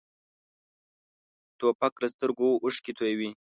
[1.59, 3.29] توپک له سترګو اوښکې تویوي.